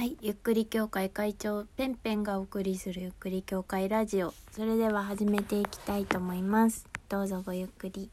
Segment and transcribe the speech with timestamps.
[0.00, 4.32] はい、ゆっくり協会会長ペンペンがお送りするゆっくり協会ラジオ。
[4.50, 6.88] それでは始めていきたいと思います。
[7.10, 8.08] どうぞごゆっくり。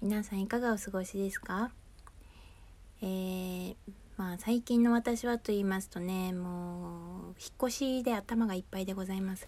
[0.00, 1.70] 皆さんいかがお過ごしですか？
[3.02, 3.74] えー、
[4.16, 9.46] まあ最近の私はと言いますとねもう引っ越しで頭がいっぱいでございます。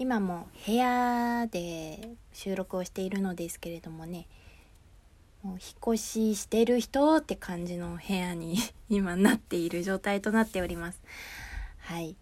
[0.00, 4.26] 今も部屋で収録をしているのですけれどもね
[5.46, 8.56] もう引っ越ししてる人って感じの部屋に
[8.90, 11.00] 今なっている状態となっております。
[11.78, 12.16] はい。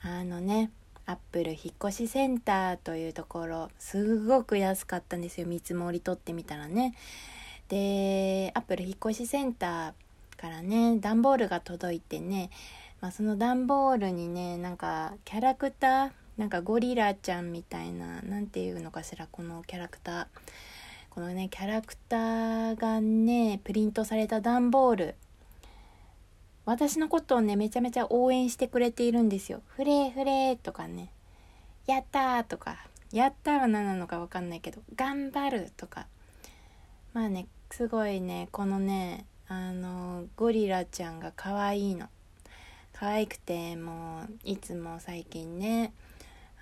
[0.00, 0.70] あのね、
[1.06, 5.48] アップル引っ越しセンターというところ、すごく安かったんですよ。
[5.48, 6.94] 見積もり取ってみたらね。
[7.68, 12.50] で、アップル引っ越しセンターからね、段ボールが届いてね、
[13.00, 20.26] まあ、その段ボールにね、なんかキャラクター、なんかゴリラちゃんみたいな、なんていうのかしら、このキャラクター。
[21.16, 25.14] このねキャラクターがねプリントされた段ボール。
[26.66, 29.62] 私のことをねめちゃめちゃ応援してくれているんですよ。
[29.66, 31.08] フレーフレーとかね。
[31.86, 32.76] やったとか。
[33.12, 36.06] やったは何なのか分かんないけど頑張るとか。
[37.14, 42.10] まあねすごいねこのねあのゴリラちゃんが可愛いの。
[42.92, 45.94] 可愛くてもういつも最近ね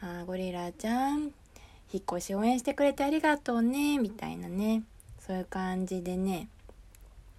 [0.01, 1.33] あゴリラちゃん
[1.95, 4.83] 引っ越し応援してくれてありがとうねみたいなね。
[5.21, 6.49] そういう感じでね。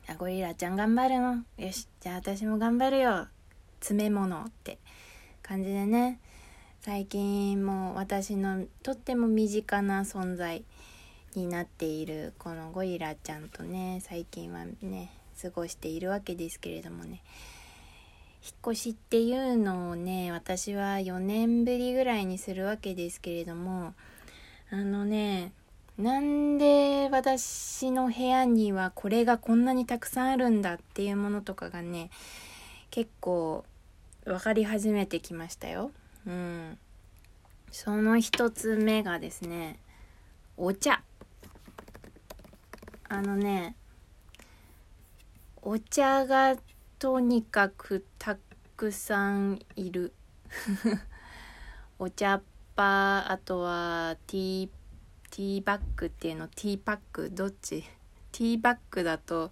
[0.08, 1.44] あゴリラちゃん頑張るの。
[1.58, 3.28] よしじゃあ私も頑張るよ。
[3.82, 4.78] 詰め物って。
[5.42, 6.20] 感じでね。
[6.80, 10.64] 最近もう私のとっても身近な存在
[11.36, 15.12] になっているこのゴリラちゃんとね最近はね
[15.42, 17.22] 過ごしているわけですけれどもね。
[18.42, 23.94] 引っ越しっていうのをね私は4年ぶりぐらいにするわけですけれども
[24.72, 25.52] あのね
[25.98, 32.10] なんで私の部屋にはこれがこんなにたくさんあるんだっていうものとかがね
[32.92, 33.64] 結構
[34.26, 35.92] 分かり始めてきましたよ。
[36.28, 36.78] うん。
[37.72, 39.80] その一つ目がですね
[40.58, 41.02] お茶。
[43.08, 43.76] あのね
[45.62, 46.56] お茶が
[47.00, 48.38] とにかくた
[48.76, 50.14] くさんいる。
[52.00, 52.42] お茶
[52.76, 54.70] パーあとはティー
[55.32, 57.84] ティーバッグっていうのティーパックどっち？
[58.32, 59.52] ティーバッグだと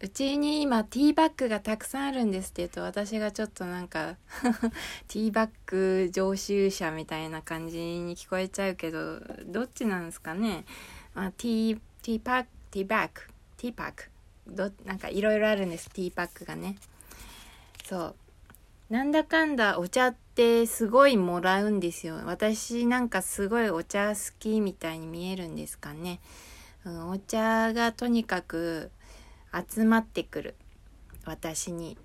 [0.00, 4.16] うちに今ティーバッグがたくさんあるんですって言うと私がちょっとなんか
[5.08, 10.64] ティーバッグ常習者みたいな感じに聞こえちゃうけどどっちなんですかね、
[11.14, 13.20] まあ、ティーティーパックティーバッグ
[13.56, 14.04] ティーパック
[14.46, 16.76] どなんかいろいろあるんですティーパックがね。
[17.84, 18.14] そう。
[18.90, 22.16] なんだかんだお茶ってすごいもらうんですよ。
[22.24, 26.18] 私なんかすごいお茶好きみたいに見えるんですかね。
[26.84, 28.90] うん、お茶がとにかく
[29.70, 30.56] 集まってくる。
[31.24, 31.96] 私に。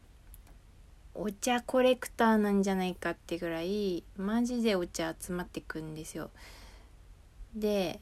[1.15, 6.29] お茶コレクターなんじゃないかってぐらいマジでお茶集まってくんですよ。
[7.55, 7.99] で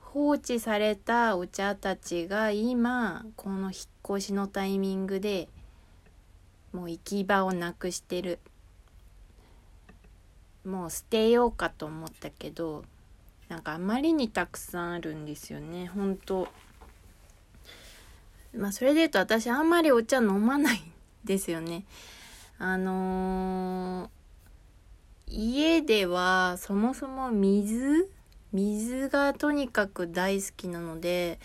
[0.00, 5.48] 放置されたお茶たちが今この引っ越しのタイミングで
[6.74, 8.38] もう行き場をなくしてる
[10.68, 12.84] もう捨てようかと思ったけど
[13.48, 15.86] なんかあまりにたくさんあるんですよね。
[15.86, 16.48] 本当。
[18.54, 20.80] まあそれで言うと私あんまりお茶飲まないん
[21.24, 21.84] ですよね。
[22.58, 28.10] あのー、家ではそもそも水
[28.52, 31.38] 水がとにかく大好きなので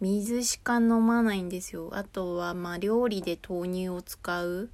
[0.00, 1.90] 水しか飲まないんですよ。
[1.92, 4.70] あとはまあ料理で豆乳を使う。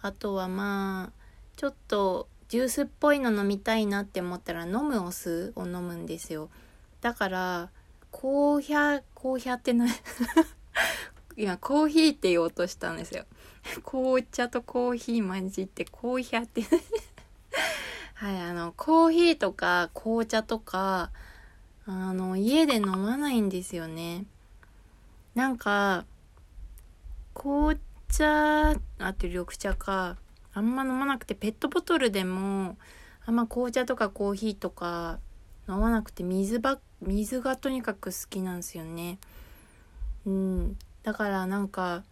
[0.00, 1.22] あとはまあ
[1.56, 6.50] ちょっとジュースっぽいの飲みたいなって思ったら飲むお酢を飲むんですよ。
[7.00, 7.70] だから
[8.10, 9.90] コーヒャコーヒャってな い
[11.38, 13.24] 今コーヒーって言おうとしたんですよ。
[13.86, 16.60] 紅茶とコーヒー混じってコーヒャって
[18.12, 21.10] はいあのコーヒーとか紅茶とか
[21.86, 24.26] あの家で飲まないんですよね。
[25.34, 26.04] なんか
[27.32, 27.80] 紅
[28.10, 28.76] 茶あ
[29.14, 30.18] と緑茶か。
[30.54, 32.76] あんま飲まなくてペットボトルでも
[33.24, 35.18] あんま紅茶とかコーヒーとか
[35.68, 39.18] 飲まなくて水ば水がとにかく好きなんですよね。
[40.26, 42.04] うん、だからなんか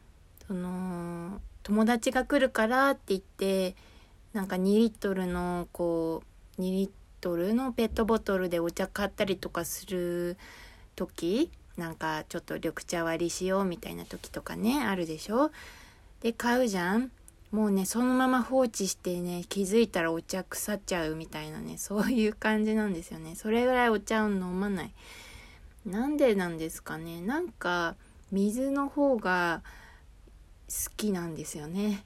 [0.47, 3.77] その友達が来るからって言って
[4.33, 6.23] なんか2リットルのこ
[6.59, 6.91] う2リッ
[7.21, 10.37] トルのペットボトルでお茶買ったりとかする
[10.97, 15.51] 時なんかちょっと緑茶割りしようみたいな時とかねあるでしょ？
[16.21, 17.11] で買うじゃん。
[17.50, 23.35] もうねそのまま放置してね気づいたらお茶腐っちゃうみたいなねそういう感じなんですよね。
[23.35, 24.94] それぐらいお茶を飲まない。
[25.85, 27.20] なんでなんですかね。
[27.20, 27.97] なんか
[28.31, 29.62] 水の方が
[30.69, 32.05] 好きなんですよね。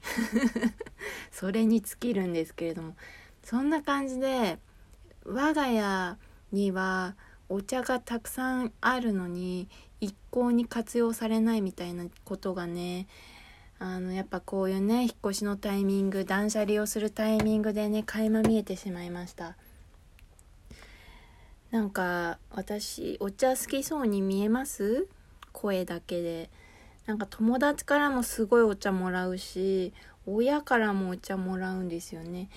[1.31, 2.95] それに尽きるんですけれども。
[3.43, 4.57] そんな感じで
[5.23, 6.17] 我が家
[6.51, 7.15] には
[7.47, 9.69] お茶がたくさんあるのに
[10.01, 13.07] 一向に活用されないみたいなことがね
[13.77, 19.55] あのやっぱこういうね引っ越しのタイミング断捨離をするタイミングでね垣間見えてしまいました。
[21.71, 25.07] なんか私お茶好きそうに見えます？
[25.51, 26.49] 声だけで。
[27.05, 29.93] なんか友達からもすごいお茶もらうし
[30.25, 32.49] 親からもお茶もらうんですよね。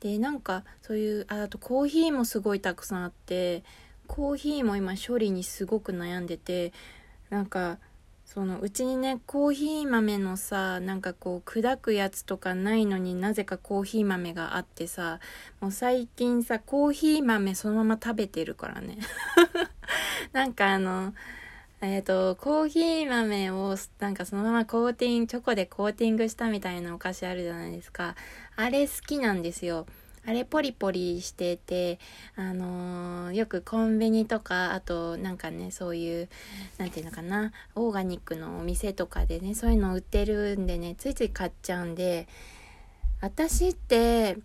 [0.00, 3.62] でなんかそういうああとコーヒーもすごいたくさんあって
[4.08, 6.72] コーヒーも今処理にすごく悩んでて
[7.30, 7.78] なんか
[8.24, 15.20] そのうちにねコーヒー豆のさなんかこう砕くやつとかないのになぜかコーヒー豆があってさ
[15.60, 18.98] もう最近さコーヒー豆そのまま食べてるからね。
[20.32, 21.14] なんかあの
[21.80, 28.16] えっ、ー、とコーヒー豆をなんかそのままコーティングチョコでコーティングしたみたいなお菓子あるじゃないですか。
[28.56, 29.86] あれ好きなんですよ。
[30.26, 31.98] あれポリポリしてて、
[32.36, 36.28] あのー、よくコンビニとか、あとなんかね、そういう、
[36.78, 42.26] 何て言うのかな、オーガニックのお店とかでね、そういうの売ってるんでね、ついつい買っちゃうんで、
[43.20, 44.36] 私って、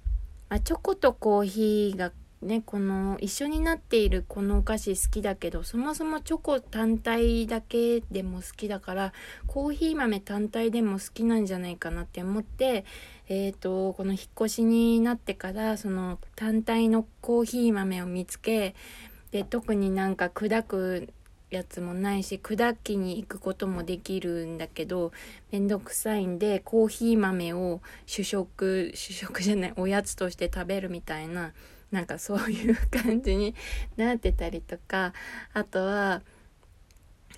[0.50, 9.13] まあ、チョコとコーヒーがね、この一緒になっているこのお菓子好きだけどそもそもチョコ単体だけでも好きだから
[9.45, 12.86] コーヒー豆単体でも好きなんじゃないかなって思って
[13.31, 18.74] えーと、この引っ越しになってからその単体のコーヒー豆を見つけ
[19.30, 21.09] で特になんか砕く
[21.51, 25.12] やつもないし砕きに行くこともできるんだけど
[25.51, 31.53] めんどくさいんでコーヒー豆を主食主食じゃないおやつとして食べるみたいな
[31.91, 33.56] なんかそういう感じに
[33.97, 35.13] なってたりとか
[35.53, 36.21] あとは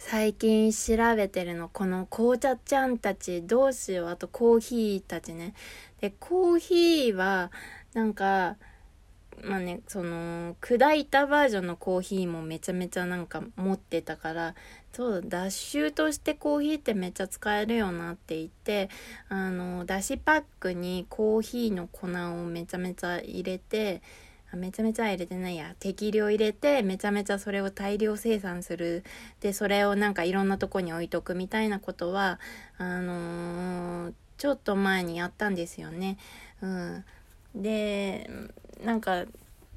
[0.03, 4.09] 最近調べてるのこの紅茶ちゃんたちどうしよう。
[4.09, 5.53] あとコーヒーたちね。
[6.01, 7.51] でコーヒーは
[7.93, 8.57] なんか
[9.43, 14.55] まあねその砕いたバージョンのコーヒーもめちゃめちゃなんか持ってたから
[14.91, 18.89] そうだ脱臭としてコーヒーってめっちゃ使えるよなって言って
[19.29, 24.01] あのだしパックにコーヒーの粉をめちゃめちゃ入れて
[24.57, 29.03] めちゃめちゃ入れてないや適量入れてめちゃめちゃそれを大量生産する
[29.39, 32.39] でそれをなんかいろんなとこに置いとくみたいなことは
[32.77, 36.17] あのー、ちょっと前にやったんですよね。
[36.61, 37.05] うん、
[37.55, 38.29] で
[38.83, 39.25] なんか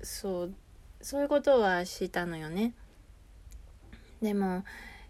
[0.02, 0.54] そう
[1.00, 2.72] そういうことはしたのよね。
[4.22, 4.64] でも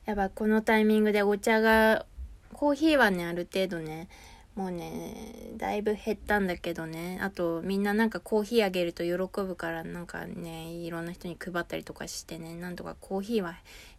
[0.07, 2.05] やっぱこのタイミングでお茶が
[2.53, 4.09] コーヒーはねある程度ね
[4.55, 7.19] もうねだいぶ減ったんだけどね。
[7.21, 13.57] あとみんななんかコーヒーあげると喜ぶからなんかねいろんな人に配ったりとかしてねなんとかコーヒーは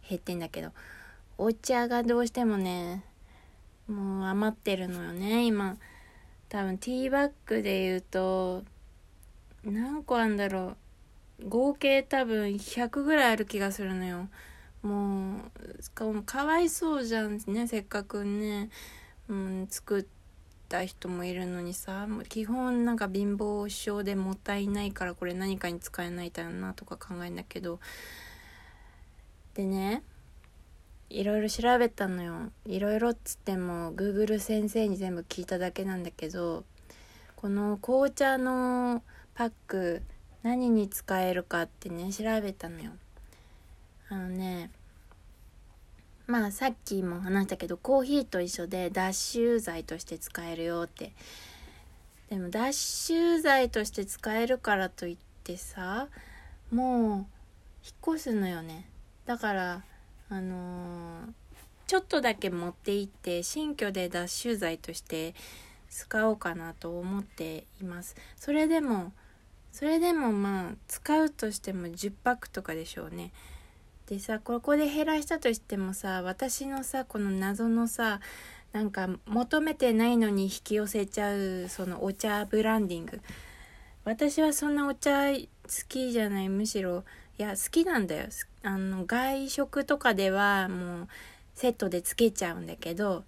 [0.08, 0.70] 減ってんだけど
[1.36, 3.04] お茶がどうしてもね
[3.86, 5.76] もう余ってるのよね今。
[6.48, 8.62] 多分ティーバッグで言うと
[9.64, 10.76] 何個あんだろ
[11.40, 11.48] う。
[11.48, 14.28] 合計多分100ぐらいある気がするのよ。
[14.82, 18.70] もうかわいそうじゃんねせっかくね、
[19.28, 20.15] うん、作って
[20.68, 27.80] た人もいるのにさ基本なんか貧乏症でもったいないからこれ何かに使えないだよなとか考えんだけど
[29.54, 30.02] でね
[31.08, 32.50] いろいろ調べたのよ。
[32.64, 36.64] いろいろっつっても Google 先生に全部聞いただけなんだけど
[37.36, 39.02] この紅茶の
[39.34, 40.02] パック
[40.42, 42.90] 何に使えるかってね調べたのよ。
[44.08, 44.70] あのね
[46.26, 51.12] まあさっきも話したけどコーヒーと一緒で脱臭剤として使えるよって。
[52.28, 56.08] でも脱臭剤として使えるからといってさ
[56.72, 58.88] もう引っ越すのよね。
[59.26, 59.82] だから
[60.28, 61.32] あのー、
[61.86, 65.36] ちょっとだけ持って行って新居で脱臭剤として
[65.88, 68.16] 使おうかなと思っています。
[68.36, 69.12] それでも
[69.70, 73.30] それでもまあ使うとしても10パックとかでしょうね。
[74.06, 78.20] でさここで減らしたとしてもさ私のさこの謎のさ
[78.72, 83.20] なんか求めてないのに引き寄せちゃうそのお茶ブランディング。
[84.04, 85.38] 私はそんなお茶好
[85.88, 86.48] きじゃない。
[86.48, 87.02] むしろ
[87.38, 88.26] いや好きなんだよ。
[88.62, 91.08] あの外食とかではもう
[91.54, 93.24] セットでつけちゃうんだけど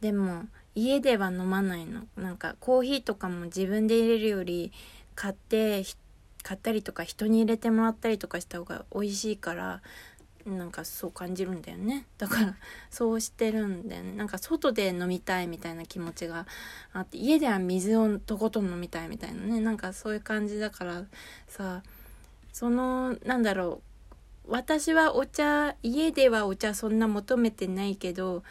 [0.00, 0.44] でも
[0.74, 2.04] 家では飲まないの。
[2.16, 4.72] なんかコーヒーとかも自分で入れるより
[5.14, 5.84] 買って
[6.42, 9.80] 買ったりとか人に入れてもらったりとかした方が美味しいから
[10.44, 12.04] なんかそう感じるんだよね。
[12.18, 12.56] だから
[12.90, 14.12] そうしてるんだよね。
[14.12, 16.46] なんか外で飲みたいみたいな気持ちが
[16.92, 19.60] あって家では水をとことん飲みたいみたいなね。
[19.60, 21.04] なんかそういう感じだから
[21.46, 21.82] さ
[22.52, 23.80] そのなんだろ
[24.46, 24.48] う。
[24.48, 28.42] 私はお茶家ではお茶そんな求めてないけど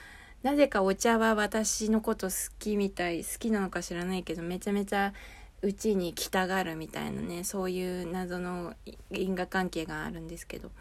[0.41, 5.13] なぜかお茶は私のこと好きみたい好きなのか知らないけどめちゃめちゃ
[5.61, 8.73] うちに来たがるみたいなねそういう謎の
[9.11, 10.71] 因果関係があるんですけど。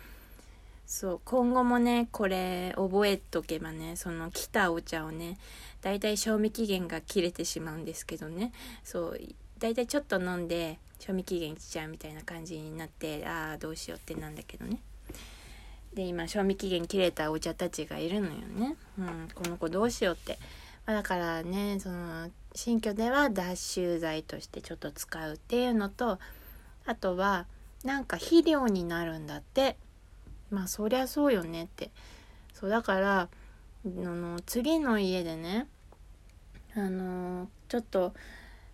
[0.86, 5.38] そう今後もねこれ覚えとけばねその来たお茶をね
[5.82, 8.52] だいたい賞味期限が切れてしまうんですけどね。
[8.82, 9.20] そう
[9.60, 14.80] だいたいちょっと飲んで賞味期限来ちゃうみたいな感じになってああどうしようってなんだけどね。
[15.94, 20.38] で今賞味期限切れたお茶たちがいるのよね、うん、この子どうしようって、
[20.86, 26.18] ま、だからねその新居では脱臭剤としてちょっと使うっていうのと
[26.86, 27.46] あとは
[27.84, 29.76] なんか肥料になるんだって。
[30.50, 31.90] まあそりゃそうよねって。
[32.52, 33.28] そうだからあ
[33.86, 35.66] の次の家でね
[36.74, 38.12] あのちょっと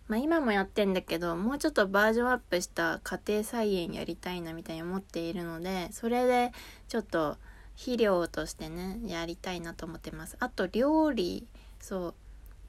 [0.07, 6.51] まあ今もやってんだけどもうちょっとバージョンアップした家庭菜園やりたいなみたいに思っているのでそれで
[6.87, 7.37] ちょっと
[7.75, 10.35] 肥料としてねやりたいなと思ってます。
[10.39, 11.47] あと料理。
[11.79, 12.13] そう。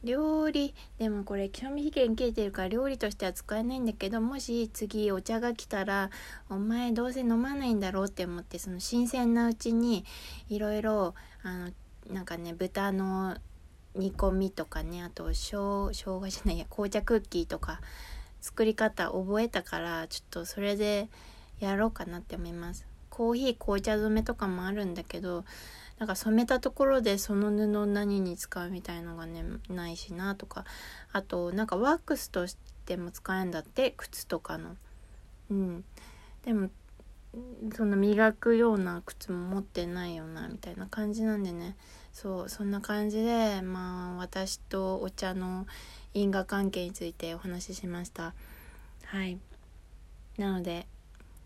[0.05, 6.11] 料理でもこれ賞味期限切れてるから料理としては使えないんだけどもし次お茶が来たら
[6.49, 10.05] お前どうせ飲まないんだろうって思ってその新鮮なうちに
[10.49, 11.71] いろいろあの
[12.13, 13.37] なんかね豚の
[13.97, 17.81] 煮込みとかねあとしょう生姜じゃないや紅茶クッキーとか
[18.41, 21.09] 作り方覚えたからちょっとそれで
[21.59, 22.87] やろうかなって思います。
[23.11, 25.45] コーヒー紅茶染めとかもあるんだけど
[25.99, 30.65] なんか染めたところでその布を何に使うみたいのがねないしなとか
[31.13, 34.77] あとなんかワックスとしても使えんだって靴とかの。
[35.51, 35.85] うん。
[36.45, 36.71] でも
[37.77, 41.77] そんな磨くような靴も持ってないよなみたいな感じなんでね。
[42.13, 45.67] そうそんな感じでまあ私とお茶の
[46.15, 48.35] 因果関係についてお話ししました。
[49.05, 49.39] はい。
[50.37, 50.87] なので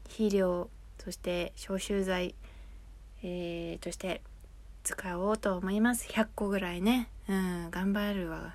[0.09, 0.69] 肥料
[1.03, 2.35] そして消臭剤、
[3.23, 4.21] えー、として
[4.85, 6.09] 使おうと思います。
[6.09, 7.09] 100個ぐらいね。
[7.29, 8.55] うん頑張るわ。